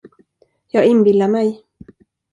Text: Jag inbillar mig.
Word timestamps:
Jag 0.67 0.85
inbillar 0.87 1.27
mig. 1.27 1.63